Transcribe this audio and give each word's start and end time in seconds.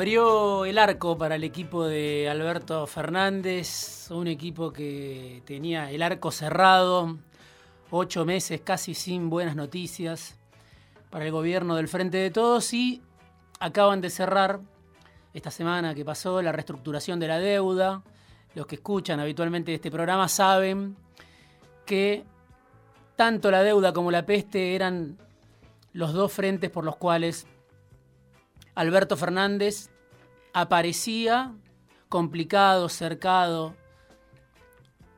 Abrió 0.00 0.64
el 0.64 0.78
arco 0.78 1.18
para 1.18 1.34
el 1.34 1.44
equipo 1.44 1.84
de 1.84 2.26
Alberto 2.26 2.86
Fernández, 2.86 4.10
un 4.10 4.28
equipo 4.28 4.72
que 4.72 5.42
tenía 5.44 5.90
el 5.90 6.00
arco 6.00 6.30
cerrado, 6.30 7.18
ocho 7.90 8.24
meses 8.24 8.62
casi 8.64 8.94
sin 8.94 9.28
buenas 9.28 9.56
noticias 9.56 10.38
para 11.10 11.26
el 11.26 11.32
gobierno 11.32 11.76
del 11.76 11.86
Frente 11.86 12.16
de 12.16 12.30
Todos 12.30 12.72
y 12.72 13.02
acaban 13.58 14.00
de 14.00 14.08
cerrar 14.08 14.60
esta 15.34 15.50
semana 15.50 15.94
que 15.94 16.02
pasó 16.02 16.40
la 16.40 16.52
reestructuración 16.52 17.20
de 17.20 17.28
la 17.28 17.38
deuda. 17.38 18.02
Los 18.54 18.66
que 18.66 18.76
escuchan 18.76 19.20
habitualmente 19.20 19.74
este 19.74 19.90
programa 19.90 20.28
saben 20.28 20.96
que 21.84 22.24
tanto 23.16 23.50
la 23.50 23.62
deuda 23.62 23.92
como 23.92 24.10
la 24.10 24.24
peste 24.24 24.74
eran 24.74 25.18
los 25.92 26.14
dos 26.14 26.32
frentes 26.32 26.70
por 26.70 26.86
los 26.86 26.96
cuales 26.96 27.46
Alberto 28.74 29.14
Fernández 29.18 29.89
aparecía 30.52 31.54
complicado, 32.08 32.88
cercado, 32.88 33.74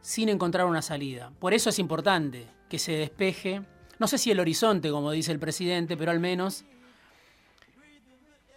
sin 0.01 0.29
encontrar 0.29 0.67
una 0.67 0.83
salida. 0.83 1.33
Por 1.39 1.55
eso 1.55 1.71
es 1.71 1.79
importante 1.79 2.47
que 2.69 2.79
se 2.79 2.93
despeje, 2.93 3.63
no 3.99 4.09
sé 4.09 4.19
si 4.19 4.31
el 4.31 4.41
horizonte, 4.41 4.91
como 4.91 5.11
dice 5.13 5.33
el 5.33 5.39
presidente, 5.39 5.97
pero 5.97 6.11
al 6.11 6.21
menos 6.21 6.65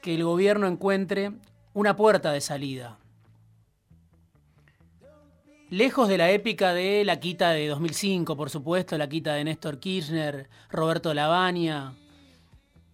que 0.02 0.16
el 0.16 0.24
gobierno 0.24 0.68
encuentre 0.68 1.32
una 1.74 1.96
puerta 1.96 2.32
de 2.32 2.42
salida. 2.42 2.98
Lejos 5.70 6.08
de 6.08 6.18
la 6.18 6.30
épica 6.30 6.74
de 6.74 7.04
la 7.04 7.20
quita 7.20 7.50
de 7.52 7.68
2005, 7.68 8.38
por 8.38 8.50
supuesto, 8.50 8.98
la 8.98 9.10
quita 9.10 9.34
de 9.34 9.44
Néstor 9.44 9.80
Kirchner, 9.80 10.48
Roberto 10.70 11.14
Lavagna, 11.14 11.96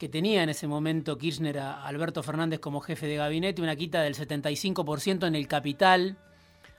que 0.01 0.09
tenía 0.09 0.41
en 0.41 0.49
ese 0.49 0.67
momento 0.67 1.15
Kirchner 1.15 1.59
a 1.59 1.85
Alberto 1.85 2.23
Fernández 2.23 2.59
como 2.59 2.81
jefe 2.81 3.05
de 3.05 3.17
gabinete, 3.17 3.61
una 3.61 3.75
quita 3.75 4.01
del 4.01 4.15
75% 4.15 5.27
en 5.27 5.35
el 5.35 5.47
capital, 5.47 6.17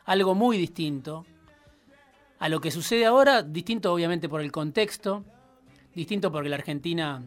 algo 0.05 0.35
muy 0.35 0.59
distinto 0.59 1.25
a 2.41 2.49
lo 2.49 2.61
que 2.61 2.73
sucede 2.73 3.07
ahora, 3.07 3.45
distinto 3.45 3.93
obviamente 3.93 4.29
por 4.29 4.41
el 4.41 4.51
contexto, 4.51 5.25
distinto 5.95 6.33
porque 6.33 6.49
la 6.49 6.57
Argentina 6.57 7.23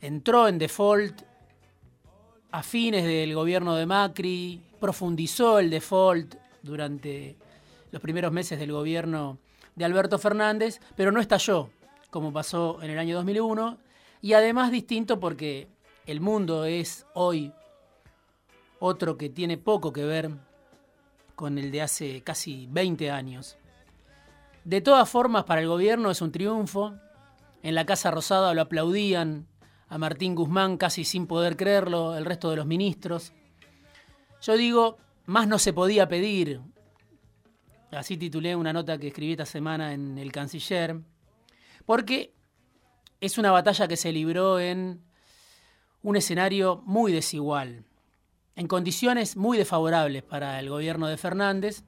entró 0.00 0.48
en 0.48 0.58
default 0.58 1.22
a 2.50 2.64
fines 2.64 3.04
del 3.04 3.32
gobierno 3.32 3.76
de 3.76 3.86
Macri, 3.86 4.60
profundizó 4.80 5.60
el 5.60 5.70
default 5.70 6.34
durante 6.64 7.36
los 7.92 8.02
primeros 8.02 8.32
meses 8.32 8.58
del 8.58 8.72
gobierno 8.72 9.38
de 9.76 9.84
Alberto 9.84 10.18
Fernández, 10.18 10.80
pero 10.96 11.12
no 11.12 11.20
estalló 11.20 11.70
como 12.10 12.32
pasó 12.32 12.82
en 12.82 12.90
el 12.90 12.98
año 12.98 13.16
2001, 13.16 13.78
y 14.20 14.32
además 14.32 14.70
distinto 14.70 15.20
porque 15.20 15.68
el 16.06 16.20
mundo 16.20 16.64
es 16.64 17.06
hoy 17.14 17.52
otro 18.80 19.16
que 19.16 19.28
tiene 19.28 19.58
poco 19.58 19.92
que 19.92 20.04
ver 20.04 20.30
con 21.34 21.58
el 21.58 21.70
de 21.70 21.82
hace 21.82 22.22
casi 22.22 22.66
20 22.70 23.10
años. 23.10 23.58
De 24.64 24.80
todas 24.80 25.08
formas, 25.08 25.44
para 25.44 25.60
el 25.60 25.68
gobierno 25.68 26.10
es 26.10 26.20
un 26.20 26.32
triunfo. 26.32 26.94
En 27.62 27.74
la 27.74 27.86
Casa 27.86 28.10
Rosada 28.10 28.54
lo 28.54 28.62
aplaudían 28.62 29.46
a 29.88 29.98
Martín 29.98 30.34
Guzmán 30.34 30.76
casi 30.76 31.04
sin 31.04 31.26
poder 31.26 31.56
creerlo, 31.56 32.16
el 32.16 32.24
resto 32.24 32.50
de 32.50 32.56
los 32.56 32.66
ministros. 32.66 33.32
Yo 34.42 34.56
digo, 34.56 34.98
más 35.26 35.48
no 35.48 35.58
se 35.58 35.72
podía 35.72 36.08
pedir. 36.08 36.60
Así 37.90 38.16
titulé 38.16 38.54
una 38.54 38.72
nota 38.72 38.98
que 38.98 39.08
escribí 39.08 39.32
esta 39.32 39.46
semana 39.46 39.94
en 39.94 40.18
El 40.18 40.30
Canciller 40.32 41.00
porque 41.88 42.34
es 43.18 43.38
una 43.38 43.50
batalla 43.50 43.88
que 43.88 43.96
se 43.96 44.12
libró 44.12 44.60
en 44.60 45.00
un 46.02 46.16
escenario 46.16 46.82
muy 46.84 47.12
desigual, 47.12 47.86
en 48.56 48.68
condiciones 48.68 49.38
muy 49.38 49.56
desfavorables 49.56 50.22
para 50.22 50.60
el 50.60 50.68
gobierno 50.68 51.06
de 51.06 51.16
Fernández, 51.16 51.84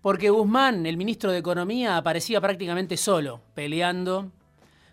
porque 0.00 0.30
Guzmán, 0.30 0.86
el 0.86 0.96
ministro 0.96 1.30
de 1.30 1.36
Economía, 1.36 1.98
aparecía 1.98 2.40
prácticamente 2.40 2.96
solo, 2.96 3.42
peleando 3.52 4.32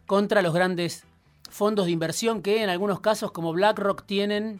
contra 0.05 0.41
los 0.41 0.53
grandes 0.53 1.05
fondos 1.49 1.85
de 1.85 1.93
inversión 1.93 2.41
que 2.41 2.61
en 2.61 2.69
algunos 2.69 2.99
casos 2.99 3.31
como 3.31 3.53
BlackRock 3.53 4.05
tienen 4.05 4.59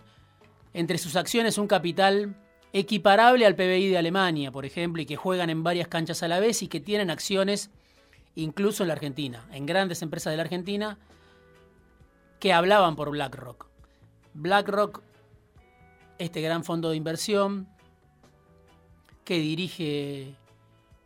entre 0.74 1.00
sus 1.00 1.18
acciones 1.18 1.58
un 1.58 1.68
capital 1.68 2.34
equiparable 2.72 3.46
al 3.46 3.56
PBI 3.56 3.90
de 3.90 3.98
Alemania, 3.98 4.54
por 4.54 4.66
ejemplo, 4.66 5.02
y 5.02 5.06
que 5.06 5.18
juegan 5.18 5.50
en 5.50 5.64
varias 5.64 5.90
canchas 5.90 6.24
a 6.24 6.30
la 6.30 6.40
vez 6.40 6.64
y 6.64 6.70
que 6.70 6.80
tienen 6.80 7.10
acciones 7.10 7.72
incluso 8.36 8.84
en 8.84 8.88
la 8.88 8.94
Argentina, 8.94 9.46
en 9.52 9.66
grandes 9.66 10.02
empresas 10.02 10.32
de 10.32 10.38
la 10.38 10.44
Argentina, 10.44 10.98
que 12.40 12.54
hablaban 12.54 12.96
por 12.96 13.12
BlackRock. 13.12 13.68
BlackRock, 14.34 15.02
este 16.18 16.42
gran 16.42 16.64
fondo 16.64 16.90
de 16.90 16.96
inversión 16.96 17.68
que 19.24 19.38
dirige 19.38 20.36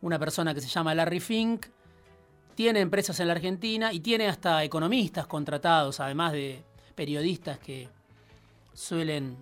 una 0.01 0.19
persona 0.19 0.53
que 0.53 0.61
se 0.61 0.67
llama 0.67 0.95
Larry 0.95 1.19
Fink, 1.19 1.67
tiene 2.55 2.79
empresas 2.79 3.19
en 3.19 3.27
la 3.27 3.33
Argentina 3.33 3.91
y 3.91 3.99
tiene 3.99 4.27
hasta 4.27 4.63
economistas 4.63 5.27
contratados, 5.27 5.99
además 5.99 6.31
de 6.31 6.63
periodistas 6.95 7.59
que 7.59 7.89
suelen 8.73 9.35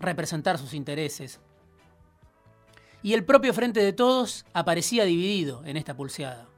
representar 0.00 0.58
sus 0.58 0.74
intereses. 0.74 1.38
Y 3.02 3.14
el 3.14 3.24
propio 3.24 3.54
Frente 3.54 3.80
de 3.80 3.92
Todos 3.92 4.44
aparecía 4.52 5.04
dividido 5.04 5.62
en 5.64 5.76
esta 5.76 5.94
pulseada 5.94 6.48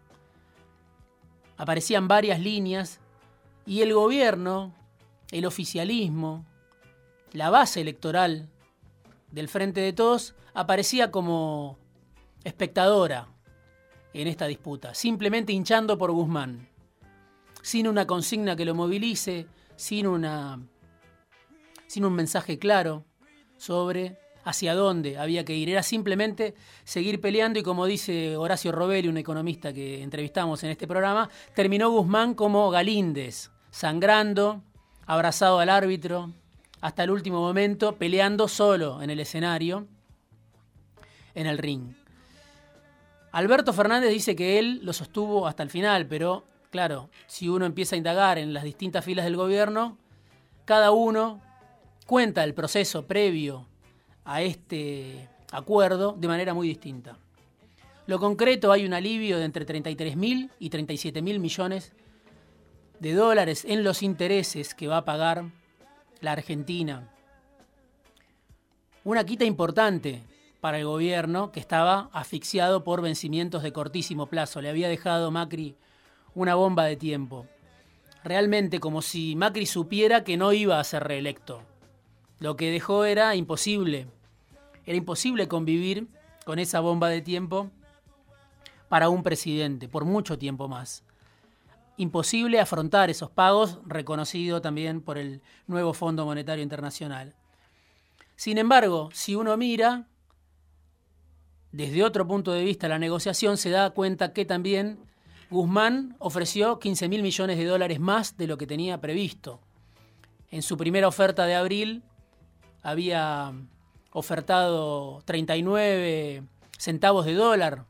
aparecían 1.57 2.09
varias 2.09 2.41
líneas 2.41 3.01
y 3.67 3.83
el 3.83 3.95
gobierno, 3.95 4.75
el 5.31 5.47
oficialismo, 5.47 6.45
la 7.33 7.51
base 7.51 7.81
electoral 7.81 8.49
del 9.31 9.49
Frente 9.49 9.81
de 9.81 9.93
Todos 9.93 10.35
aparecía 10.55 11.11
como 11.11 11.79
espectadora 12.45 13.29
en 14.13 14.29
esta 14.29 14.47
disputa, 14.47 14.95
simplemente 14.95 15.53
hinchando 15.53 15.97
por 15.97 16.11
Guzmán, 16.11 16.69
sin 17.63 17.89
una 17.89 18.07
consigna 18.07 18.57
que 18.57 18.65
lo 18.65 18.75
movilice, 18.75 19.47
sin, 19.77 20.07
una, 20.07 20.61
sin 21.87 22.05
un 22.05 22.13
mensaje 22.13 22.59
claro 22.59 23.05
sobre 23.57 24.19
hacia 24.45 24.75
dónde 24.75 25.19
había 25.19 25.45
que 25.45 25.55
ir. 25.55 25.71
Era 25.71 25.83
simplemente 25.83 26.55
seguir 26.85 27.21
peleando 27.21 27.59
y 27.59 27.63
como 27.63 27.87
dice 27.87 28.37
Horacio 28.37 28.73
Robelli, 28.73 29.09
un 29.09 29.17
economista 29.17 29.73
que 29.73 30.03
entrevistamos 30.03 30.63
en 30.65 30.71
este 30.71 30.87
programa, 30.87 31.29
terminó 31.55 31.91
Guzmán 31.91 32.35
como 32.35 32.71
Galíndez, 32.71 33.51
sangrando, 33.71 34.63
abrazado 35.07 35.59
al 35.59 35.69
árbitro, 35.69 36.33
hasta 36.81 37.05
el 37.05 37.11
último 37.11 37.41
momento, 37.41 37.97
peleando 37.97 38.49
solo 38.49 39.03
en 39.03 39.11
el 39.11 39.21
escenario, 39.21 39.87
en 41.35 41.47
el 41.47 41.59
ring. 41.59 41.95
Alberto 43.31 43.73
Fernández 43.73 44.11
dice 44.11 44.37
que 44.37 44.59
él 44.59 44.81
lo 44.83 44.93
sostuvo 44.93 45.47
hasta 45.47 45.63
el 45.63 45.71
final, 45.71 46.07
pero 46.07 46.45
claro, 46.71 47.09
si 47.27 47.49
uno 47.49 47.65
empieza 47.65 47.95
a 47.95 47.99
indagar 47.99 48.37
en 48.37 48.53
las 48.53 48.65
distintas 48.65 49.05
filas 49.05 49.25
del 49.25 49.37
gobierno, 49.37 49.97
cada 50.65 50.91
uno 50.91 51.41
cuenta 52.07 52.45
el 52.45 52.53
proceso 52.53 53.07
previo 53.07 53.69
a 54.25 54.43
este 54.43 55.29
acuerdo 55.51 56.13
de 56.19 56.29
manera 56.29 56.55
muy 56.55 56.69
distinta. 56.69 57.19
Lo 58.07 58.19
concreto, 58.19 58.73
hay 58.73 58.85
un 58.85 58.95
alivio 58.95 59.39
de 59.39 59.45
entre 59.45 59.65
33 59.65 60.17
mil 60.17 60.51
y 60.59 60.71
37 60.71 61.23
mil 61.23 61.39
millones 61.39 61.93
de 62.99 63.15
dólares 63.15 63.65
en 63.65 63.85
los 63.85 64.03
intereses 64.03 64.75
que 64.75 64.89
va 64.89 64.99
a 64.99 65.05
pagar 65.05 65.45
la 66.21 66.33
Argentina. 66.33 67.09
Una 69.05 69.25
quita 69.25 69.45
importante 69.45 70.23
para 70.61 70.79
el 70.79 70.85
gobierno 70.85 71.51
que 71.51 71.59
estaba 71.59 72.09
asfixiado 72.13 72.85
por 72.85 73.03
vencimientos 73.03 73.65
de 73.65 73.73
cortísimo 73.73 74.27
plazo. 74.27 74.61
Le 74.61 74.69
había 74.69 74.89
dejado 74.89 75.33
Macri 75.33 75.75
una 76.35 76.55
bomba 76.55 76.85
de 76.85 76.97
tiempo. 76.97 77.47
Realmente 78.23 78.79
como 78.79 79.03
si 79.03 79.35
Macri 79.35 79.67
supiera 79.67 80.23
que 80.23 80.37
no 80.37 80.53
iba 80.53 80.79
a 80.79 80.85
ser 80.85 81.03
reelecto. 81.03 81.63
Lo 82.43 82.57
que 82.57 82.73
dejó 82.73 83.05
era 83.05 83.37
imposible. 83.37 84.09
Era 84.85 84.97
imposible 84.97 85.47
convivir 85.47 86.09
con 86.45 86.59
esa 86.59 86.81
bomba 86.81 87.09
de 87.09 87.21
tiempo 87.21 87.71
para 88.89 89.09
un 89.11 89.23
presidente, 89.23 89.87
por 89.87 90.05
mucho 90.05 90.37
tiempo 90.37 90.67
más. 90.67 91.05
Imposible 91.99 92.59
afrontar 92.59 93.11
esos 93.11 93.31
pagos, 93.31 93.79
reconocido 93.87 94.61
también 94.61 95.03
por 95.03 95.19
el 95.19 95.41
nuevo 95.69 95.95
Fondo 95.95 96.27
Monetario 96.27 96.65
Internacional. 96.65 97.33
Sin 98.35 98.59
embargo, 98.59 99.11
si 99.13 99.37
uno 99.37 99.57
mira 99.57 100.09
desde 101.71 102.03
otro 102.03 102.27
punto 102.27 102.51
de 102.51 102.65
vista 102.65 102.89
la 102.89 102.99
negociación, 102.99 103.57
se 103.57 103.71
da 103.71 103.91
cuenta 103.91 104.33
que 104.33 104.45
también 104.45 104.99
Guzmán 105.49 106.17
ofreció 106.19 106.81
15 106.81 107.09
mil 107.09 107.23
millones 107.23 107.57
de 107.57 107.67
dólares 107.67 108.01
más 108.01 108.37
de 108.37 108.49
lo 108.49 108.59
que 108.59 108.67
tenía 108.67 109.01
previsto. 109.01 109.61
En 110.51 110.63
su 110.63 110.77
primera 110.77 111.07
oferta 111.07 111.47
de 111.47 111.55
abril 111.55 112.03
había 112.83 113.53
ofertado 114.13 115.23
39 115.25 116.43
centavos 116.79 117.25
de 117.25 117.35
dólar 117.35 117.87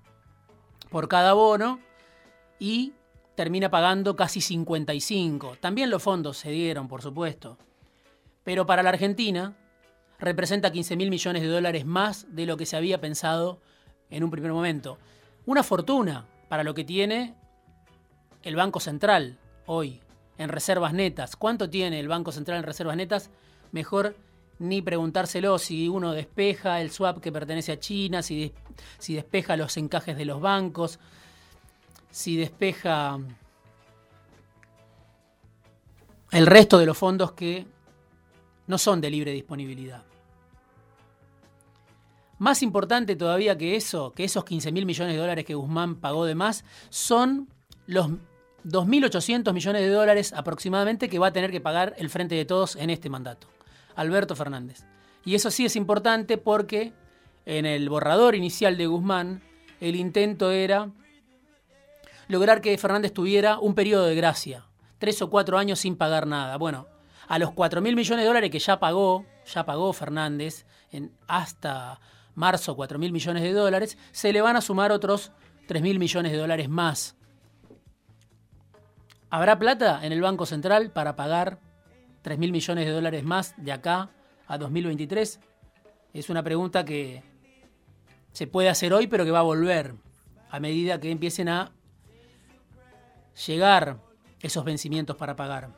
por 0.90 1.08
cada 1.08 1.32
bono 1.32 1.80
y 2.58 2.92
termina 3.34 3.70
pagando 3.70 4.14
casi 4.14 4.40
55. 4.40 5.56
También 5.60 5.90
los 5.90 6.02
fondos 6.02 6.36
se 6.36 6.50
dieron, 6.50 6.88
por 6.88 7.02
supuesto. 7.02 7.58
Pero 8.44 8.66
para 8.66 8.82
la 8.82 8.90
Argentina 8.90 9.56
representa 10.18 10.70
15 10.70 10.96
mil 10.96 11.10
millones 11.10 11.42
de 11.42 11.48
dólares 11.48 11.84
más 11.84 12.26
de 12.34 12.46
lo 12.46 12.56
que 12.56 12.66
se 12.66 12.76
había 12.76 13.00
pensado 13.00 13.60
en 14.10 14.22
un 14.22 14.30
primer 14.30 14.52
momento. 14.52 14.98
Una 15.46 15.62
fortuna 15.62 16.26
para 16.48 16.62
lo 16.62 16.74
que 16.74 16.84
tiene 16.84 17.34
el 18.42 18.54
Banco 18.54 18.78
Central 18.78 19.38
hoy 19.66 20.00
en 20.38 20.48
reservas 20.48 20.92
netas. 20.92 21.34
¿Cuánto 21.36 21.70
tiene 21.70 21.98
el 21.98 22.08
Banco 22.08 22.30
Central 22.30 22.58
en 22.58 22.64
reservas 22.64 22.96
netas? 22.96 23.30
Mejor 23.72 24.14
ni 24.62 24.80
preguntárselo 24.80 25.58
si 25.58 25.88
uno 25.88 26.12
despeja 26.12 26.80
el 26.80 26.90
swap 26.90 27.20
que 27.20 27.32
pertenece 27.32 27.72
a 27.72 27.80
China, 27.80 28.22
si, 28.22 28.52
si 28.98 29.14
despeja 29.14 29.56
los 29.56 29.76
encajes 29.76 30.16
de 30.16 30.24
los 30.24 30.40
bancos, 30.40 31.00
si 32.10 32.36
despeja 32.36 33.18
el 36.30 36.46
resto 36.46 36.78
de 36.78 36.86
los 36.86 36.96
fondos 36.96 37.32
que 37.32 37.66
no 38.68 38.78
son 38.78 39.00
de 39.00 39.10
libre 39.10 39.32
disponibilidad. 39.32 40.04
Más 42.38 42.62
importante 42.62 43.16
todavía 43.16 43.58
que 43.58 43.76
eso, 43.76 44.12
que 44.12 44.24
esos 44.24 44.44
15 44.44 44.72
mil 44.72 44.86
millones 44.86 45.14
de 45.14 45.20
dólares 45.20 45.44
que 45.44 45.54
Guzmán 45.54 45.96
pagó 45.96 46.24
de 46.24 46.34
más, 46.34 46.64
son 46.88 47.48
los 47.86 48.10
2.800 48.64 49.52
millones 49.52 49.82
de 49.82 49.88
dólares 49.88 50.32
aproximadamente 50.32 51.08
que 51.08 51.18
va 51.18 51.28
a 51.28 51.32
tener 51.32 51.50
que 51.50 51.60
pagar 51.60 51.94
el 51.98 52.10
Frente 52.10 52.36
de 52.36 52.44
Todos 52.44 52.76
en 52.76 52.90
este 52.90 53.10
mandato. 53.10 53.48
Alberto 53.94 54.36
Fernández. 54.36 54.84
Y 55.24 55.34
eso 55.34 55.50
sí 55.50 55.64
es 55.64 55.76
importante 55.76 56.38
porque 56.38 56.92
en 57.46 57.66
el 57.66 57.88
borrador 57.88 58.34
inicial 58.34 58.76
de 58.76 58.86
Guzmán 58.86 59.42
el 59.80 59.96
intento 59.96 60.50
era 60.50 60.90
lograr 62.28 62.60
que 62.60 62.76
Fernández 62.78 63.12
tuviera 63.12 63.58
un 63.58 63.74
periodo 63.74 64.06
de 64.06 64.14
gracia, 64.14 64.66
tres 64.98 65.20
o 65.22 65.30
cuatro 65.30 65.58
años 65.58 65.80
sin 65.80 65.96
pagar 65.96 66.26
nada. 66.26 66.56
Bueno, 66.56 66.86
a 67.28 67.38
los 67.38 67.52
4 67.52 67.80
mil 67.80 67.96
millones 67.96 68.24
de 68.24 68.28
dólares 68.28 68.50
que 68.50 68.58
ya 68.58 68.78
pagó, 68.78 69.24
ya 69.46 69.64
pagó 69.64 69.92
Fernández 69.92 70.66
en 70.90 71.12
hasta 71.26 72.00
marzo 72.34 72.76
4 72.76 72.98
mil 72.98 73.12
millones 73.12 73.42
de 73.42 73.52
dólares, 73.52 73.98
se 74.10 74.32
le 74.32 74.40
van 74.40 74.56
a 74.56 74.60
sumar 74.60 74.92
otros 74.92 75.32
3 75.66 75.82
mil 75.82 75.98
millones 75.98 76.32
de 76.32 76.38
dólares 76.38 76.68
más. 76.68 77.16
¿Habrá 79.30 79.58
plata 79.58 80.04
en 80.04 80.12
el 80.12 80.20
Banco 80.20 80.44
Central 80.44 80.90
para 80.90 81.16
pagar 81.16 81.58
3 82.22 82.38
mil 82.38 82.52
millones 82.52 82.86
de 82.86 82.92
dólares 82.92 83.24
más 83.24 83.54
de 83.56 83.72
acá 83.72 84.10
a 84.46 84.58
2023? 84.58 85.40
Es 86.14 86.30
una 86.30 86.42
pregunta 86.42 86.84
que 86.84 87.22
se 88.32 88.46
puede 88.46 88.68
hacer 88.68 88.92
hoy, 88.94 89.06
pero 89.06 89.24
que 89.24 89.30
va 89.30 89.40
a 89.40 89.42
volver 89.42 89.94
a 90.50 90.60
medida 90.60 91.00
que 91.00 91.10
empiecen 91.10 91.48
a 91.48 91.72
llegar 93.46 93.98
esos 94.40 94.64
vencimientos 94.64 95.16
para 95.16 95.36
pagar. 95.36 95.70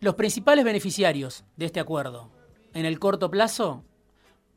Los 0.00 0.14
principales 0.14 0.64
beneficiarios 0.64 1.44
de 1.56 1.66
este 1.66 1.80
acuerdo 1.80 2.30
en 2.74 2.86
el 2.86 2.98
corto 2.98 3.30
plazo 3.30 3.84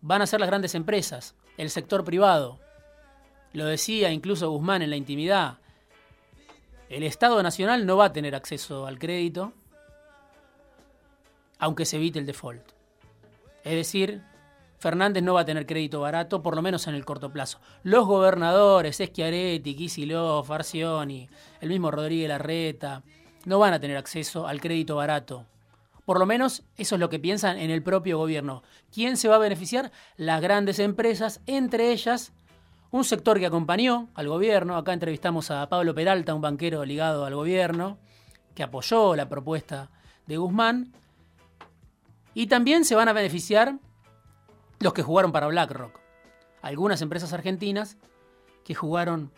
van 0.01 0.21
a 0.21 0.27
ser 0.27 0.39
las 0.39 0.49
grandes 0.49 0.75
empresas, 0.75 1.35
el 1.57 1.69
sector 1.69 2.03
privado. 2.03 2.59
Lo 3.53 3.65
decía 3.65 4.11
incluso 4.11 4.49
Guzmán 4.49 4.81
en 4.81 4.89
la 4.89 4.95
intimidad. 4.95 5.59
El 6.89 7.03
Estado 7.03 7.41
Nacional 7.41 7.85
no 7.85 7.97
va 7.97 8.06
a 8.06 8.13
tener 8.13 8.35
acceso 8.35 8.85
al 8.85 8.99
crédito 8.99 9.53
aunque 11.63 11.86
se 11.86 11.95
evite 11.95 12.19
el 12.19 12.25
default. 12.25 12.71
Es 13.63 13.74
decir, 13.74 14.21
Fernández 14.80 15.24
no 15.24 15.33
va 15.33 15.42
a 15.42 15.45
tener 15.45 15.65
crédito 15.65 16.01
barato, 16.01 16.44
por 16.44 16.56
lo 16.57 16.62
menos 16.62 16.88
en 16.88 16.95
el 16.95 17.06
corto 17.06 17.31
plazo. 17.31 17.60
Los 17.83 18.06
gobernadores, 18.06 18.98
Schiaretti, 18.98 19.74
Kicillof, 19.74 20.51
Arcioni, 20.51 21.30
el 21.62 21.69
mismo 21.69 21.89
Rodríguez 21.89 22.27
Larreta, 22.27 23.04
no 23.45 23.60
van 23.60 23.74
a 23.74 23.80
tener 23.80 23.95
acceso 23.95 24.45
al 24.45 24.60
crédito 24.60 24.98
barato. 24.98 25.45
Por 26.04 26.19
lo 26.19 26.25
menos 26.25 26.63
eso 26.75 26.95
es 26.95 27.00
lo 27.00 27.10
que 27.10 27.19
piensan 27.19 27.57
en 27.57 27.71
el 27.71 27.81
propio 27.81 28.18
gobierno. 28.18 28.62
¿Quién 28.92 29.16
se 29.16 29.30
va 29.30 29.36
a 29.36 29.39
beneficiar? 29.39 29.94
Las 30.18 30.42
grandes 30.42 30.80
empresas, 30.80 31.39
entre 31.45 31.94
ellas 31.94 32.33
un 32.92 33.06
sector 33.06 33.39
que 33.39 33.45
acompañó 33.45 34.09
al 34.16 34.27
gobierno. 34.27 34.75
Acá 34.75 34.92
entrevistamos 34.92 35.50
a 35.50 35.68
Pablo 35.69 35.95
Peralta, 35.95 36.33
un 36.33 36.42
banquero 36.42 36.83
ligado 36.83 37.24
al 37.24 37.36
gobierno, 37.36 37.98
que 38.54 38.63
apoyó 38.63 39.16
la 39.16 39.30
propuesta 39.30 39.89
de 40.27 40.38
Guzmán. 40.38 40.94
Y 42.33 42.47
también 42.47 42.85
se 42.85 42.95
van 42.95 43.09
a 43.09 43.13
beneficiar 43.13 43.77
los 44.80 44.94
que 44.94 45.03
jugaron 45.03 45.31
para 45.31 45.47
BlackRock. 45.47 46.00
Algunas 46.62 47.01
empresas 47.01 47.33
argentinas 47.33 47.97
que 48.63 48.75
jugaron 48.75 49.31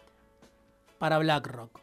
para 0.97 1.17
BlackRock. 1.17 1.79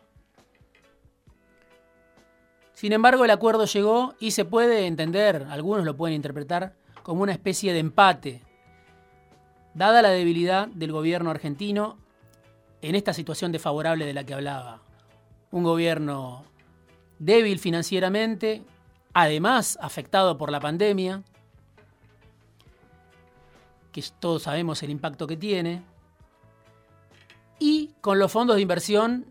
Sin 2.73 2.93
embargo, 2.93 3.25
el 3.25 3.31
acuerdo 3.31 3.65
llegó 3.67 4.15
y 4.19 4.33
se 4.33 4.45
puede 4.45 4.87
entender, 4.87 5.47
algunos 5.51 5.85
lo 5.85 5.97
pueden 5.97 6.17
interpretar, 6.17 6.75
como 7.03 7.23
una 7.23 7.33
especie 7.33 7.73
de 7.73 7.79
empate, 7.79 8.43
dada 9.75 10.03
la 10.03 10.11
debilidad 10.11 10.69
del 10.69 10.93
gobierno 10.93 11.31
argentino 11.31 11.99
en 12.81 12.95
esta 12.95 13.13
situación 13.13 13.53
desfavorable 13.53 14.07
de 14.07 14.15
la 14.15 14.25
que 14.25 14.35
hablaba. 14.35 14.83
Un 15.51 15.63
gobierno 15.63 16.45
débil 17.19 17.59
financieramente, 17.59 18.65
además 19.15 19.79
afectado 19.81 20.39
por 20.39 20.51
la 20.51 20.61
pandemia, 20.61 21.23
que 23.93 24.03
todos 24.19 24.45
sabemos 24.45 24.83
el 24.83 24.91
impacto 24.91 25.27
que 25.27 25.37
tiene, 25.37 25.83
y 27.59 27.95
con 28.01 28.19
los 28.19 28.33
fondos 28.33 28.57
de 28.57 28.63
inversión 28.63 29.27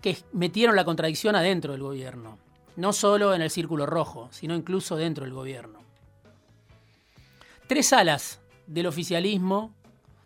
que 0.00 0.18
metieron 0.32 0.76
la 0.76 0.84
contradicción 0.84 1.36
adentro 1.36 1.72
del 1.72 1.82
gobierno, 1.82 2.38
no 2.76 2.92
solo 2.92 3.34
en 3.34 3.42
el 3.42 3.50
círculo 3.50 3.86
rojo, 3.86 4.28
sino 4.32 4.54
incluso 4.54 4.96
dentro 4.96 5.24
del 5.24 5.34
gobierno. 5.34 5.80
Tres 7.66 7.92
alas 7.92 8.40
del 8.66 8.86
oficialismo 8.86 9.74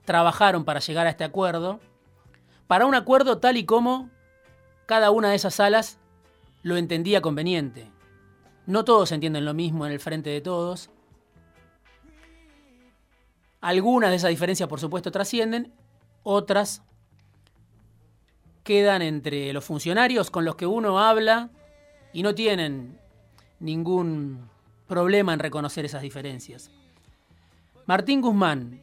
trabajaron 0.05 0.64
para 0.64 0.81
llegar 0.81 1.07
a 1.07 1.11
este 1.11 1.25
acuerdo, 1.25 1.81
para 2.67 2.87
un 2.87 2.95
acuerdo 2.95 3.38
tal 3.38 3.57
y 3.57 3.64
como 3.64 4.11
cada 4.87 5.11
una 5.11 5.31
de 5.31 5.37
esas 5.37 5.61
alas 5.61 5.99
lo 6.62 6.76
entendía 6.76 7.21
conveniente. 7.21 7.90
No 8.71 8.85
todos 8.85 9.11
entienden 9.11 9.45
lo 9.45 9.53
mismo 9.53 9.85
en 9.85 9.91
el 9.91 9.99
frente 9.99 10.31
de 10.31 10.41
todos. 10.41 10.91
Algunas 13.61 14.11
de 14.11 14.17
esas 14.17 14.31
diferencias, 14.31 14.69
por 14.69 14.79
supuesto, 14.79 15.11
trascienden, 15.11 15.73
otras 16.23 16.81
quedan 18.62 19.03
entre 19.03 19.53
los 19.53 19.65
funcionarios 19.65 20.31
con 20.31 20.45
los 20.45 20.55
que 20.55 20.69
uno 20.69 21.00
habla 21.00 21.50
y 22.12 22.23
no 22.23 22.33
tienen 22.37 22.97
ningún 23.59 24.49
problema 24.87 25.33
en 25.35 25.41
reconocer 25.41 25.85
esas 25.85 26.03
diferencias. 26.03 26.71
Martín 27.87 28.21
Guzmán, 28.21 28.81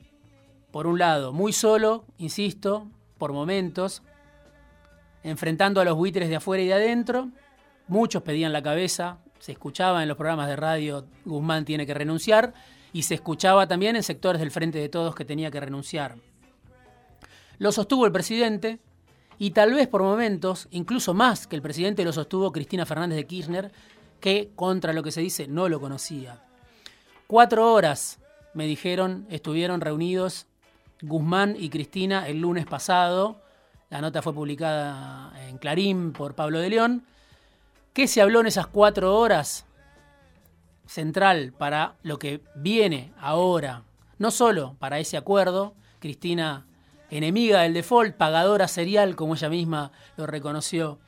por 0.70 0.86
un 0.86 1.00
lado, 1.00 1.32
muy 1.32 1.54
solo, 1.54 2.04
insisto, 2.18 2.90
por 3.18 3.32
momentos, 3.32 4.04
enfrentando 5.24 5.80
a 5.80 5.86
los 5.86 5.96
buitres 5.96 6.28
de 6.28 6.36
afuera 6.36 6.62
y 6.62 6.68
de 6.68 6.74
adentro, 6.74 7.30
muchos 7.88 8.22
pedían 8.22 8.52
la 8.52 8.62
cabeza 8.62 9.20
se 9.40 9.52
escuchaba 9.52 10.02
en 10.02 10.08
los 10.08 10.18
programas 10.18 10.48
de 10.48 10.56
radio 10.56 11.06
Guzmán 11.26 11.66
tiene 11.66 11.86
que 11.86 11.94
renunciar 11.94 12.54
y 12.94 13.04
se 13.04 13.16
escuchaba 13.16 13.68
también 13.68 13.96
en 13.96 14.04
sectores 14.04 14.40
del 14.40 14.52
Frente 14.52 14.80
de 14.80 14.90
Todos 14.90 15.16
que 15.16 15.26
tenía 15.26 15.52
que 15.52 15.60
renunciar. 15.60 16.16
Lo 17.60 17.72
sostuvo 17.72 18.06
el 18.06 18.12
presidente 18.12 18.80
y 19.40 19.52
tal 19.52 19.74
vez 19.74 19.88
por 19.88 20.02
momentos, 20.04 20.68
incluso 20.72 21.14
más 21.14 21.48
que 21.48 21.56
el 21.56 21.62
presidente 21.62 22.04
lo 22.04 22.14
sostuvo 22.14 22.52
Cristina 22.52 22.86
Fernández 22.86 23.18
de 23.18 23.28
Kirchner, 23.28 23.72
que 24.20 24.52
contra 24.56 24.94
lo 24.94 25.04
que 25.04 25.12
se 25.12 25.22
dice 25.22 25.48
no 25.48 25.70
lo 25.70 25.80
conocía. 25.80 26.42
Cuatro 27.28 27.72
horas, 27.74 28.20
me 28.54 28.66
dijeron, 28.66 29.28
estuvieron 29.30 29.82
reunidos 29.82 30.48
Guzmán 31.02 31.56
y 31.60 31.70
Cristina 31.70 32.28
el 32.28 32.40
lunes 32.40 32.66
pasado. 32.66 33.42
La 33.90 34.02
nota 34.02 34.22
fue 34.22 34.34
publicada 34.34 35.34
en 35.48 35.58
Clarín 35.58 36.14
por 36.14 36.36
Pablo 36.36 36.60
de 36.60 36.70
León 36.70 37.06
¿Qué 37.98 38.08
se 38.08 38.22
habló 38.22 38.42
en 38.42 38.46
esas 38.46 38.68
cuatro 38.68 39.18
horas? 39.18 39.66
Central 40.86 41.52
para 41.58 41.96
lo 42.04 42.20
que 42.20 42.44
viene 42.54 43.12
ahora, 43.20 43.86
no 44.20 44.30
solo 44.30 44.76
para 44.78 45.00
ese 45.00 45.18
acuerdo, 45.18 45.74
Cristina, 45.98 46.68
enemiga 47.10 47.62
del 47.62 47.74
default, 47.74 48.16
pagadora 48.16 48.68
serial, 48.68 49.16
como 49.16 49.34
ella 49.34 49.50
misma 49.50 49.92
lo 50.16 50.28
reconoció 50.28 51.00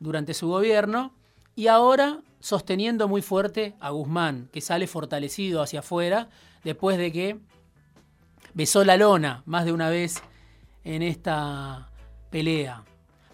durante 0.00 0.34
su 0.34 0.48
gobierno, 0.48 1.14
y 1.54 1.68
ahora 1.68 2.18
sosteniendo 2.40 3.06
muy 3.06 3.22
fuerte 3.22 3.76
a 3.78 3.90
Guzmán, 3.90 4.48
que 4.52 4.60
sale 4.60 4.88
fortalecido 4.88 5.62
hacia 5.62 5.78
afuera 5.78 6.28
después 6.64 6.98
de 6.98 7.12
que 7.12 7.38
besó 8.52 8.84
la 8.84 8.96
lona 8.96 9.44
más 9.46 9.64
de 9.64 9.70
una 9.70 9.90
vez 9.90 10.20
en 10.82 11.02
esta 11.02 11.92
pelea. 12.30 12.82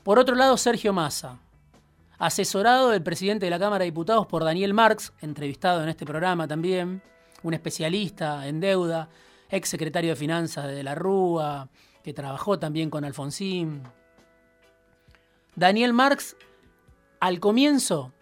Por 0.02 0.18
otro 0.18 0.34
lado, 0.34 0.58
Sergio 0.58 0.92
Massa, 0.92 1.38
asesorado 2.18 2.90
del 2.90 3.02
presidente 3.02 3.46
de 3.46 3.50
la 3.50 3.58
Cámara 3.58 3.84
de 3.84 3.90
Diputados 3.90 4.26
por 4.26 4.44
Daniel 4.44 4.74
Marx, 4.74 5.12
entrevistado 5.20 5.82
en 5.82 5.88
este 5.88 6.04
programa 6.04 6.48
también, 6.48 7.02
un 7.42 7.54
especialista 7.54 8.46
en 8.48 8.60
deuda, 8.60 9.08
ex 9.48 9.68
secretario 9.68 10.10
de 10.10 10.16
Finanzas 10.16 10.66
de 10.66 10.82
la 10.82 10.94
Rúa, 10.94 11.68
que 12.02 12.12
trabajó 12.12 12.58
también 12.58 12.90
con 12.90 13.04
Alfonsín. 13.04 13.82
Daniel 15.54 15.92
Marx, 15.92 16.36
al 17.20 17.40
comienzo 17.40 18.12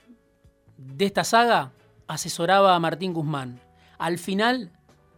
de 0.77 1.07
esta 1.07 1.25
saga, 1.25 1.73
asesoraba 2.07 2.75
a 2.75 2.81
Martín 2.81 3.13
Guzmán. 3.13 3.61
Al 3.99 4.19
final 4.19 4.73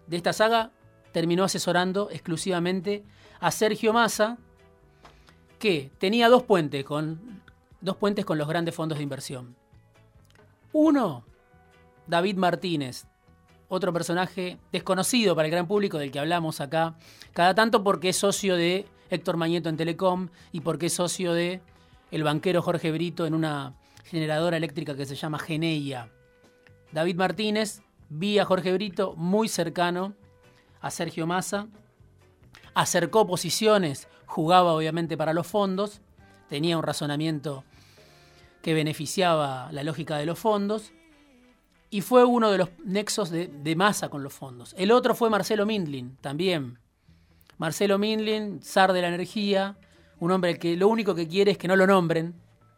de 0.06 0.16
esta 0.16 0.32
saga, 0.32 0.70
terminó 1.12 1.44
asesorando 1.44 2.11
exclusivamente 2.11 3.04
a 3.40 3.50
Sergio 3.50 3.92
Massa, 3.92 4.38
que 5.58 5.90
tenía 5.99 6.28
dos 6.28 6.44
puentes 6.44 6.85
con, 6.85 7.38
dos 7.80 7.97
puentes 7.97 8.25
con 8.25 8.38
los 8.38 8.49
grandes 8.49 8.75
fondos 8.75 8.99
de 8.99 9.04
inversión. 9.04 9.56
Uno, 10.73 11.25
David 12.06 12.37
Martínez, 12.37 13.06
otro 13.68 13.92
personaje 13.92 14.58
desconocido 14.73 15.35
para 15.37 15.47
el 15.47 15.52
gran 15.52 15.66
público 15.66 15.99
del 15.99 16.11
que 16.11 16.18
hablamos 16.18 16.61
acá, 16.61 16.97
cada 17.32 17.54
tanto 17.54 17.85
porque 17.85 18.11
es 18.11 18.16
socio 18.16 18.56
de 18.56 18.87
Héctor 19.11 19.37
Mañeto 19.37 19.68
en 19.68 19.76
Telecom 19.76 20.28
y 20.52 20.61
porque 20.61 20.87
es 20.87 20.94
socio 20.94 21.32
de 21.32 21.61
el 22.11 22.23
banquero 22.23 22.62
Jorge 22.62 22.90
Brito 22.90 23.26
en 23.26 23.35
una 23.35 23.75
generadora 24.04 24.56
eléctrica 24.56 24.97
que 24.97 25.06
se 25.06 25.14
llama 25.14 25.38
Geneia. 25.38 26.11
David 26.92 27.16
Martínez, 27.16 27.82
vía 28.08 28.44
Jorge 28.44 28.73
Brito, 28.73 29.14
muy 29.16 29.49
cercano 29.49 30.14
a 30.80 30.90
Sergio 30.90 31.26
Massa, 31.26 31.68
acercó 32.75 33.26
posiciones, 33.26 34.08
jugaba 34.26 34.73
obviamente 34.73 35.16
para 35.16 35.35
los 35.35 35.47
fondos, 35.47 36.00
tenía 36.49 36.78
un 36.78 36.82
razonamiento 36.82 37.64
que 38.62 38.75
beneficiaba 38.75 39.71
la 39.73 39.83
lógica 39.83 40.17
de 40.19 40.27
los 40.27 40.38
fondos, 40.38 40.93
y 41.91 42.03
fue 42.03 42.25
uno 42.25 42.50
de 42.50 42.59
los 42.59 42.69
nexos 42.85 43.31
de, 43.31 43.75
masa 43.77 44.09
con 44.09 44.23
los 44.23 44.33
fondos. 44.33 44.75
El 44.77 44.91
otro 44.93 45.15
fue 45.15 45.31
Marcelo 45.31 45.65
Mindlin, 45.65 46.17
también. 46.21 46.79
Marcelo 47.57 47.99
Mindlin, 47.99 48.61
zar 48.62 48.93
de 48.93 49.03
la 49.03 49.09
energía, 49.09 49.77
un 50.21 50.31
hombre 50.31 50.59
que 50.59 50.77
lo 50.77 50.88
único 50.88 51.15
que 51.15 51.27
quiere 51.27 51.53
es 51.53 51.59
que 51.59 51.69
no 51.69 51.77
lo 51.77 51.87
nombren, 51.87 52.35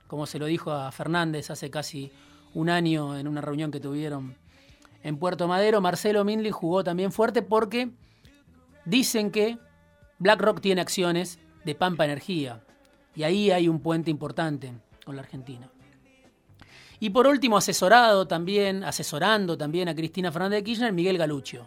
como 0.07 0.27
se 0.27 0.39
lo 0.39 0.47
dijo 0.47 0.71
a 0.71 0.93
Fernández 0.93 1.51
hace 1.51 1.71
casi 1.71 2.13
un 2.55 2.71
año 2.71 3.17
en 3.19 3.27
una 3.27 3.41
reunión 3.41 3.71
que 3.71 3.81
tuvieron 3.81 4.37
en 5.03 5.17
Puerto 5.19 5.49
Madero. 5.49 5.81
Marcelo 5.81 6.25
Mindlin 6.25 6.53
jugó 6.53 6.85
también 6.85 7.13
fuerte 7.13 7.43
porque 7.43 7.91
dicen 8.85 9.31
que 9.31 9.59
BlackRock 10.19 10.61
tiene 10.61 10.81
acciones 10.81 11.39
de 11.65 11.75
Pampa 11.75 12.05
Energía 12.05 12.63
y 13.15 13.25
ahí 13.25 13.51
hay 13.51 13.69
un 13.69 13.81
puente 13.81 14.11
importante 14.11 14.73
con 15.11 15.17
la 15.17 15.23
Argentina. 15.23 15.69
Y 17.01 17.11
por 17.11 17.27
último, 17.27 17.57
asesorado 17.57 18.29
también, 18.29 18.85
asesorando 18.85 19.59
también 19.59 19.89
a 19.89 19.95
Cristina 19.97 20.31
Fernández 20.31 20.59
de 20.59 20.65
Kirchner, 20.65 20.93
Miguel 20.93 21.19
Galuccio. 21.19 21.67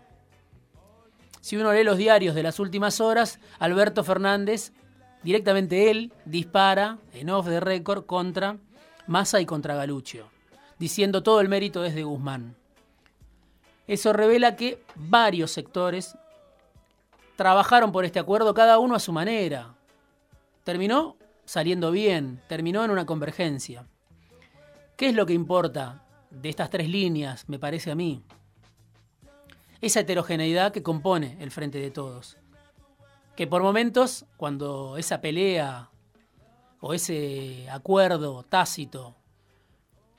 Si 1.41 1.57
uno 1.57 1.73
lee 1.73 1.83
los 1.83 1.97
diarios 1.97 2.35
de 2.35 2.43
las 2.43 2.57
últimas 2.62 3.01
horas, 3.01 3.41
Alberto 3.59 4.01
Fernández, 4.05 4.71
directamente 5.23 5.91
él, 5.91 6.13
dispara 6.23 7.00
en 7.13 7.31
off 7.31 7.47
de 7.47 7.59
récord 7.59 8.05
contra 8.05 8.55
Massa 9.07 9.41
y 9.41 9.45
contra 9.45 9.75
Galuccio, 9.75 10.29
diciendo 10.79 11.21
todo 11.21 11.41
el 11.41 11.50
mérito 11.50 11.83
es 11.83 11.95
de 11.95 12.03
Guzmán. 12.03 12.55
Eso 13.88 14.13
revela 14.13 14.55
que 14.55 14.81
varios 14.95 15.51
sectores 15.51 16.15
trabajaron 17.35 17.91
por 17.91 18.05
este 18.05 18.19
acuerdo, 18.19 18.53
cada 18.53 18.79
uno 18.79 18.95
a 18.95 19.00
su 19.00 19.12
manera. 19.12 19.75
Terminó 20.63 21.17
saliendo 21.45 21.91
bien, 21.91 22.41
terminó 22.47 22.83
en 22.83 22.91
una 22.91 23.05
convergencia. 23.05 23.88
¿Qué 24.97 25.09
es 25.09 25.15
lo 25.15 25.25
que 25.25 25.33
importa 25.33 26.05
de 26.29 26.50
estas 26.50 26.69
tres 26.69 26.88
líneas, 26.89 27.47
me 27.47 27.59
parece 27.59 27.91
a 27.91 27.95
mí? 27.95 28.23
Esa 29.81 30.01
heterogeneidad 30.01 30.71
que 30.71 30.83
compone 30.83 31.38
el 31.39 31.51
Frente 31.51 31.79
de 31.79 31.91
Todos. 31.91 32.38
Que 33.35 33.47
por 33.47 33.63
momentos, 33.63 34.25
cuando 34.38 34.97
esa 34.97 35.21
pelea 35.21 35.89
o 36.79 36.93
ese 36.93 37.69
acuerdo 37.69 38.43
tácito 38.43 39.15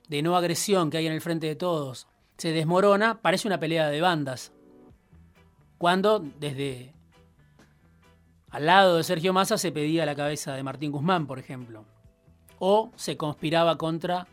de 0.07 0.21
no 0.21 0.35
agresión 0.35 0.89
que 0.89 0.97
hay 0.97 1.07
en 1.07 1.13
el 1.13 1.21
Frente 1.21 1.47
de 1.47 1.55
Todos 1.55 2.07
se 2.37 2.51
desmorona, 2.51 3.21
parece 3.21 3.47
una 3.47 3.59
pelea 3.59 3.89
de 3.89 4.01
bandas. 4.01 4.51
Cuando 5.77 6.19
desde 6.19 6.94
al 8.55 8.67
lado 8.67 8.95
de 8.95 9.03
Sergio 9.03 9.33
Massa 9.33 9.57
se 9.57 9.73
pedía 9.73 10.05
la 10.05 10.15
cabeza 10.15 10.53
de 10.55 10.63
Martín 10.63 10.89
Guzmán, 10.89 11.27
por 11.27 11.39
ejemplo. 11.39 11.83
O 12.57 12.89
se 12.95 13.17
conspiraba 13.17 13.77
contra 13.77 14.27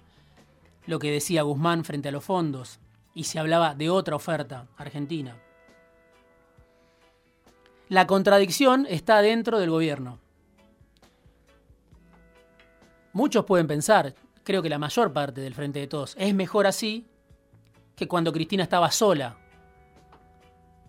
lo 0.86 1.00
que 1.00 1.10
decía 1.10 1.42
Guzmán 1.42 1.84
frente 1.84 2.10
a 2.10 2.12
los 2.12 2.22
fondos 2.22 2.78
y 3.14 3.24
se 3.24 3.40
hablaba 3.40 3.74
de 3.74 3.90
otra 3.90 4.14
oferta 4.14 4.68
argentina. 4.76 5.36
La 7.88 8.06
contradicción 8.06 8.86
está 8.88 9.20
dentro 9.22 9.58
del 9.58 9.70
gobierno. 9.70 10.20
Muchos 13.12 13.44
pueden 13.44 13.66
pensar, 13.66 14.14
creo 14.44 14.62
que 14.62 14.70
la 14.70 14.78
mayor 14.78 15.12
parte 15.12 15.40
del 15.40 15.54
Frente 15.54 15.80
de 15.80 15.88
Todos, 15.88 16.14
es 16.16 16.32
mejor 16.32 16.68
así 16.68 17.08
que 17.96 18.06
cuando 18.06 18.32
Cristina 18.32 18.62
estaba 18.62 18.92
sola 18.92 19.36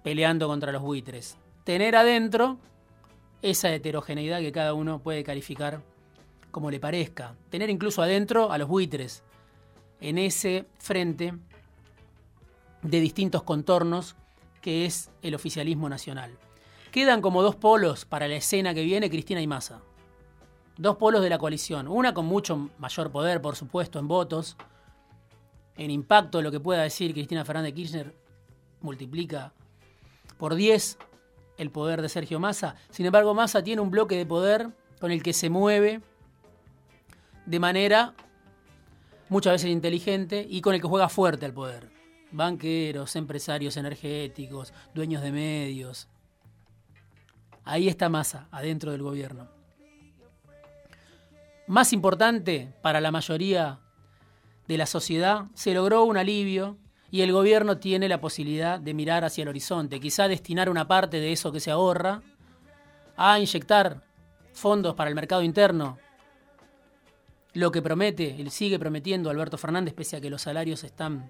peleando 0.03 0.47
contra 0.47 0.71
los 0.71 0.83
buitres. 0.83 1.35
Tener 1.63 1.95
adentro 1.95 2.59
esa 3.43 3.71
heterogeneidad 3.71 4.39
que 4.39 4.51
cada 4.51 4.73
uno 4.73 4.99
puede 4.99 5.23
calificar 5.23 5.83
como 6.49 6.71
le 6.71 6.79
parezca. 6.79 7.35
Tener 7.49 7.69
incluso 7.69 8.01
adentro 8.01 8.51
a 8.51 8.57
los 8.57 8.69
buitres, 8.69 9.21
en 9.99 10.17
ese 10.17 10.65
frente 10.79 11.33
de 12.81 12.99
distintos 12.99 13.43
contornos 13.43 14.15
que 14.61 14.85
es 14.85 15.11
el 15.21 15.35
oficialismo 15.35 15.89
nacional. 15.89 16.37
Quedan 16.91 17.21
como 17.21 17.41
dos 17.41 17.55
polos 17.55 18.05
para 18.05 18.27
la 18.27 18.35
escena 18.35 18.73
que 18.73 18.83
viene 18.83 19.09
Cristina 19.09 19.41
y 19.41 19.47
Massa. 19.47 19.81
Dos 20.77 20.95
polos 20.95 21.21
de 21.21 21.29
la 21.29 21.37
coalición. 21.37 21.87
Una 21.87 22.13
con 22.13 22.25
mucho 22.25 22.69
mayor 22.77 23.11
poder, 23.11 23.41
por 23.41 23.55
supuesto, 23.55 23.99
en 23.99 24.07
votos. 24.07 24.55
En 25.75 25.91
impacto, 25.91 26.41
lo 26.41 26.51
que 26.51 26.59
pueda 26.59 26.83
decir 26.83 27.13
Cristina 27.13 27.43
Fernández 27.43 27.73
Kirchner 27.73 28.15
multiplica 28.81 29.53
por 30.37 30.55
10 30.55 30.97
el 31.63 31.71
poder 31.71 32.01
de 32.01 32.09
Sergio 32.09 32.39
Massa. 32.39 32.75
Sin 32.91 33.05
embargo, 33.05 33.33
Massa 33.33 33.63
tiene 33.63 33.81
un 33.81 33.89
bloque 33.89 34.15
de 34.15 34.25
poder 34.25 34.69
con 34.99 35.11
el 35.11 35.23
que 35.23 35.33
se 35.33 35.49
mueve 35.49 36.01
de 37.45 37.59
manera 37.59 38.13
muchas 39.29 39.53
veces 39.53 39.71
inteligente 39.71 40.45
y 40.47 40.61
con 40.61 40.75
el 40.75 40.81
que 40.81 40.87
juega 40.87 41.09
fuerte 41.09 41.45
al 41.45 41.53
poder. 41.53 41.89
Banqueros, 42.31 43.15
empresarios 43.15 43.77
energéticos, 43.77 44.73
dueños 44.93 45.23
de 45.23 45.31
medios. 45.31 46.07
Ahí 47.63 47.87
está 47.87 48.09
Massa, 48.09 48.47
adentro 48.51 48.91
del 48.91 49.01
gobierno. 49.01 49.47
Más 51.65 51.93
importante 51.93 52.73
para 52.81 53.01
la 53.01 53.11
mayoría 53.11 53.79
de 54.67 54.77
la 54.77 54.85
sociedad, 54.85 55.45
se 55.53 55.73
logró 55.73 56.03
un 56.03 56.17
alivio 56.17 56.77
y 57.13 57.21
el 57.21 57.31
gobierno 57.31 57.77
tiene 57.77 58.09
la 58.09 58.19
posibilidad 58.19 58.79
de 58.79 58.95
mirar 58.95 59.23
hacia 59.23 59.43
el 59.43 59.49
horizonte, 59.49 59.99
quizá 59.99 60.27
destinar 60.27 60.67
una 60.67 60.87
parte 60.87 61.19
de 61.19 61.31
eso 61.31 61.51
que 61.51 61.59
se 61.59 61.69
ahorra 61.69 62.23
a 63.15 63.39
inyectar 63.39 64.01
fondos 64.51 64.95
para 64.95 65.11
el 65.11 65.15
mercado 65.15 65.43
interno 65.43 65.99
lo 67.53 67.71
que 67.71 67.83
promete, 67.83 68.41
él 68.41 68.49
sigue 68.49 68.79
prometiendo 68.79 69.29
Alberto 69.29 69.59
Fernández, 69.59 69.93
pese 69.93 70.15
a 70.15 70.21
que 70.21 70.31
los 70.31 70.41
salarios 70.41 70.83
están 70.83 71.29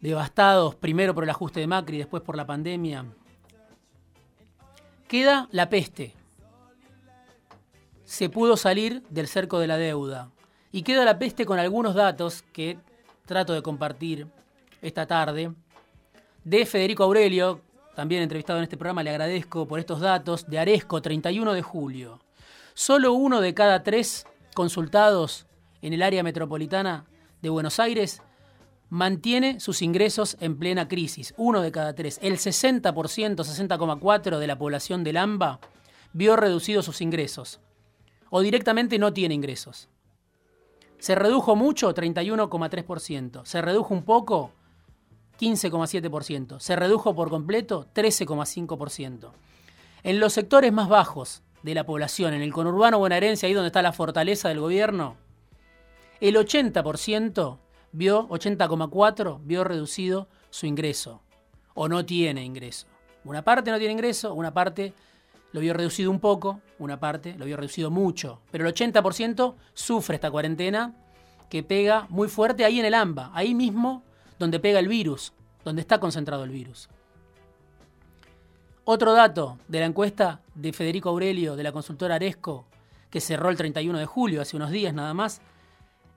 devastados, 0.00 0.74
primero 0.74 1.14
por 1.14 1.24
el 1.24 1.30
ajuste 1.30 1.60
de 1.60 1.66
Macri, 1.66 1.98
después 1.98 2.22
por 2.22 2.38
la 2.38 2.46
pandemia. 2.46 3.04
Queda 5.06 5.50
la 5.52 5.68
peste. 5.68 6.14
Se 8.04 8.30
pudo 8.30 8.56
salir 8.56 9.02
del 9.10 9.28
cerco 9.28 9.58
de 9.58 9.66
la 9.66 9.76
deuda. 9.76 10.30
Y 10.72 10.80
queda 10.80 11.04
la 11.04 11.18
peste 11.18 11.44
con 11.44 11.58
algunos 11.58 11.94
datos 11.94 12.40
que 12.54 12.78
trato 13.26 13.52
de 13.52 13.62
compartir 13.62 14.26
esta 14.82 15.06
tarde. 15.06 15.52
De 16.44 16.66
Federico 16.66 17.04
Aurelio, 17.04 17.60
también 17.94 18.22
entrevistado 18.22 18.58
en 18.58 18.64
este 18.64 18.76
programa, 18.76 19.02
le 19.02 19.10
agradezco 19.10 19.66
por 19.66 19.78
estos 19.78 20.00
datos. 20.00 20.46
De 20.48 20.58
Aresco, 20.58 21.02
31 21.02 21.52
de 21.52 21.62
julio. 21.62 22.20
Solo 22.74 23.12
uno 23.12 23.40
de 23.40 23.54
cada 23.54 23.82
tres 23.82 24.26
consultados 24.54 25.46
en 25.82 25.92
el 25.92 26.02
área 26.02 26.22
metropolitana 26.22 27.04
de 27.42 27.48
Buenos 27.48 27.78
Aires 27.78 28.22
mantiene 28.88 29.60
sus 29.60 29.82
ingresos 29.82 30.36
en 30.40 30.58
plena 30.58 30.88
crisis. 30.88 31.32
Uno 31.36 31.60
de 31.62 31.72
cada 31.72 31.94
tres. 31.94 32.18
El 32.22 32.38
60%, 32.38 32.92
60,4% 32.92 34.38
de 34.38 34.46
la 34.46 34.58
población 34.58 35.04
del 35.04 35.16
AMBA 35.16 35.60
vio 36.12 36.36
reducidos 36.36 36.84
sus 36.84 37.00
ingresos. 37.00 37.60
O 38.30 38.40
directamente 38.40 38.98
no 38.98 39.12
tiene 39.12 39.34
ingresos. 39.34 39.88
Se 41.00 41.14
redujo 41.14 41.56
mucho, 41.56 41.92
31,3%. 41.92 43.44
Se 43.44 43.62
redujo 43.62 43.94
un 43.94 44.04
poco, 44.04 44.52
15,7%. 45.40 46.60
Se 46.60 46.76
redujo 46.76 47.14
por 47.14 47.30
completo 47.30 47.88
13,5%. 47.94 49.30
En 50.02 50.20
los 50.20 50.32
sectores 50.32 50.72
más 50.72 50.88
bajos 50.88 51.42
de 51.62 51.74
la 51.74 51.84
población, 51.84 52.34
en 52.34 52.42
el 52.42 52.52
conurbano 52.52 52.98
bonaerense, 52.98 53.46
ahí 53.46 53.54
donde 53.54 53.68
está 53.68 53.82
la 53.82 53.92
fortaleza 53.92 54.48
del 54.48 54.60
gobierno, 54.60 55.16
el 56.20 56.36
80% 56.36 57.58
vio, 57.92 58.28
80,4% 58.28 59.40
vio 59.42 59.64
reducido 59.64 60.28
su 60.50 60.66
ingreso 60.66 61.22
o 61.74 61.88
no 61.88 62.04
tiene 62.04 62.44
ingreso. 62.44 62.86
Una 63.24 63.42
parte 63.42 63.70
no 63.70 63.78
tiene 63.78 63.92
ingreso, 63.92 64.34
una 64.34 64.52
parte 64.52 64.92
lo 65.52 65.60
vio 65.60 65.74
reducido 65.74 66.10
un 66.10 66.20
poco, 66.20 66.60
una 66.78 67.00
parte 67.00 67.34
lo 67.36 67.44
vio 67.44 67.56
reducido 67.56 67.90
mucho, 67.90 68.40
pero 68.50 68.66
el 68.66 68.74
80% 68.74 69.54
sufre 69.74 70.16
esta 70.16 70.30
cuarentena 70.30 70.94
que 71.48 71.62
pega 71.62 72.06
muy 72.08 72.28
fuerte 72.28 72.64
ahí 72.64 72.78
en 72.78 72.86
el 72.86 72.94
AMBA, 72.94 73.30
ahí 73.34 73.54
mismo 73.54 74.04
donde 74.38 74.60
pega 74.60 74.78
el 74.78 74.88
virus, 74.88 75.32
donde 75.64 75.82
está 75.82 75.98
concentrado 75.98 76.44
el 76.44 76.50
virus. 76.50 76.88
Otro 78.84 79.12
dato 79.12 79.58
de 79.68 79.80
la 79.80 79.86
encuesta 79.86 80.40
de 80.54 80.72
Federico 80.72 81.10
Aurelio 81.10 81.56
de 81.56 81.62
la 81.62 81.72
consultora 81.72 82.14
Aresco, 82.14 82.66
que 83.10 83.20
cerró 83.20 83.50
el 83.50 83.56
31 83.56 83.98
de 83.98 84.06
julio, 84.06 84.40
hace 84.40 84.56
unos 84.56 84.70
días 84.70 84.94
nada 84.94 85.14
más, 85.14 85.42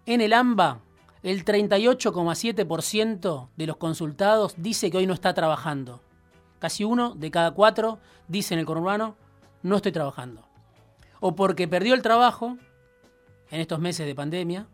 en 0.05 0.21
el 0.21 0.33
AMBA 0.33 0.79
el 1.23 1.45
38,7% 1.45 3.47
de 3.55 3.67
los 3.67 3.77
consultados 3.77 4.55
dice 4.57 4.91
que 4.91 4.97
hoy 4.97 5.07
no 5.07 5.13
está 5.13 5.33
trabajando. 5.33 6.01
Casi 6.59 6.83
uno 6.83 7.15
de 7.15 7.31
cada 7.31 7.51
cuatro 7.51 7.99
dice 8.27 8.53
en 8.53 8.59
el 8.59 8.65
conurbano, 8.65 9.15
no 9.63 9.77
estoy 9.77 9.91
trabajando. 9.91 10.45
O 11.19 11.35
porque 11.35 11.67
perdió 11.67 11.95
el 11.95 12.01
trabajo 12.01 12.57
en 13.49 13.61
estos 13.61 13.79
meses 13.79 14.05
de 14.05 14.15
pandemia, 14.15 14.67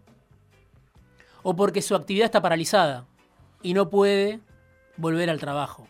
o 1.44 1.56
porque 1.56 1.82
su 1.82 1.96
actividad 1.96 2.26
está 2.26 2.42
paralizada 2.42 3.06
y 3.62 3.74
no 3.74 3.90
puede 3.90 4.40
volver 4.98 5.30
al 5.30 5.40
trabajo. 5.40 5.88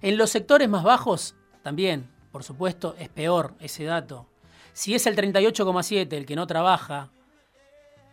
En 0.00 0.16
los 0.16 0.30
sectores 0.30 0.68
más 0.68 0.84
bajos, 0.84 1.34
también, 1.62 2.08
por 2.30 2.44
supuesto, 2.44 2.94
es 2.98 3.08
peor 3.08 3.54
ese 3.60 3.84
dato. 3.84 4.26
Si 4.72 4.94
es 4.94 5.06
el 5.06 5.16
38,7 5.16 6.12
el 6.12 6.26
que 6.26 6.36
no 6.36 6.46
trabaja 6.46 7.10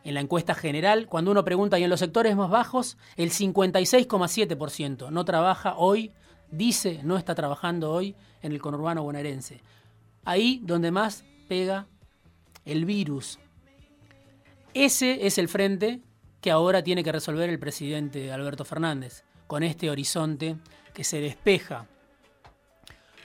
en 0.04 0.14
la 0.14 0.22
encuesta 0.22 0.56
general, 0.56 1.08
cuando 1.08 1.32
uno 1.32 1.44
pregunta, 1.44 1.78
y 1.78 1.84
en 1.84 1.90
los 1.90 2.00
sectores 2.00 2.36
más 2.36 2.50
bajos, 2.50 2.98
el 3.18 3.32
56,7% 3.32 5.10
no 5.10 5.26
trabaja 5.26 5.76
hoy, 5.78 6.12
dice 6.52 7.02
no 7.04 7.18
está 7.18 7.36
trabajando 7.36 7.92
hoy 7.92 8.16
en 8.42 8.52
el 8.52 8.62
conurbano 8.62 9.04
bonaerense. 9.04 9.62
Ahí 10.24 10.62
donde 10.64 10.92
más 10.92 11.24
pega 11.48 11.88
el 12.66 12.86
virus. 12.86 13.40
Ese 14.74 15.26
es 15.26 15.38
el 15.38 15.48
frente 15.48 16.02
que 16.42 16.52
ahora 16.52 16.84
tiene 16.84 17.04
que 17.04 17.12
resolver 17.12 17.50
el 17.50 17.60
presidente 17.60 18.32
Alberto 18.32 18.66
Fernández, 18.66 19.24
con 19.48 19.64
este 19.64 19.90
horizonte 19.90 20.58
que 20.94 21.04
se 21.04 21.20
despeja. 21.20 21.88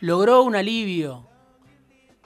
Logró 0.01 0.43
un 0.43 0.57
alivio, 0.57 1.27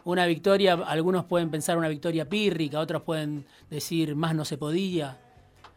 una 0.04 0.26
victoria, 0.26 0.74
algunos 0.74 1.24
pueden 1.24 1.50
pensar 1.50 1.78
una 1.78 1.88
victoria 1.88 2.28
pírrica, 2.28 2.78
otros 2.78 3.02
pueden 3.02 3.46
decir 3.70 4.14
más 4.14 4.34
no 4.34 4.44
se 4.44 4.58
podía, 4.58 5.18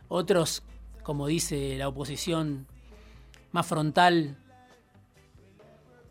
otros, 0.07 0.63
como 1.03 1.27
dice 1.27 1.77
la 1.77 1.87
oposición 1.87 2.67
más 3.51 3.65
frontal, 3.65 4.37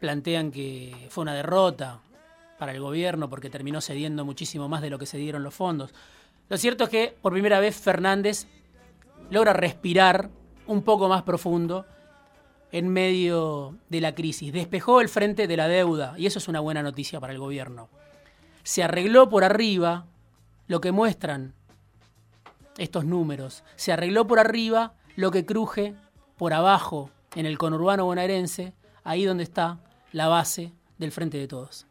plantean 0.06 0.52
que 0.52 0.94
fue 1.10 1.22
una 1.22 1.34
derrota 1.34 1.98
para 2.60 2.70
el 2.70 2.78
gobierno 2.78 3.28
porque 3.28 3.50
terminó 3.50 3.80
cediendo 3.80 4.24
muchísimo 4.24 4.68
más 4.68 4.80
de 4.80 4.88
lo 4.88 5.00
que 5.00 5.06
se 5.06 5.18
dieron 5.18 5.42
los 5.42 5.52
fondos. 5.52 5.92
Lo 6.48 6.56
cierto 6.58 6.84
es 6.84 6.90
que 6.90 7.16
por 7.20 7.32
primera 7.32 7.58
vez 7.58 7.74
Fernández 7.74 8.46
logra 9.30 9.52
respirar 9.52 10.30
un 10.68 10.82
poco 10.82 11.08
más 11.08 11.24
profundo 11.24 11.86
en 12.70 12.86
medio 12.86 13.78
de 13.88 14.00
la 14.00 14.14
crisis. 14.14 14.52
Despejó 14.52 15.00
el 15.00 15.08
frente 15.08 15.48
de 15.48 15.56
la 15.56 15.66
deuda 15.66 16.14
y 16.16 16.26
eso 16.26 16.38
es 16.38 16.46
una 16.46 16.60
buena 16.60 16.84
noticia 16.84 17.18
para 17.18 17.32
el 17.32 17.40
gobierno. 17.40 17.88
Se 18.62 18.84
arregló 18.84 19.28
por 19.28 19.42
arriba 19.42 20.06
lo 20.68 20.80
que 20.80 20.92
muestran 20.92 21.52
estos 22.78 23.04
números. 23.04 23.64
Se 23.74 23.92
arregló 23.92 24.28
por 24.28 24.38
arriba 24.38 24.94
lo 25.16 25.32
que 25.32 25.44
cruje 25.44 25.96
por 26.38 26.52
abajo 26.52 27.10
en 27.34 27.44
el 27.44 27.58
conurbano 27.58 28.04
bonaerense, 28.04 28.72
ahí 29.02 29.24
donde 29.24 29.42
está 29.42 29.80
la 30.16 30.28
base 30.28 30.72
del 30.96 31.12
frente 31.12 31.36
de 31.36 31.46
todos. 31.46 31.86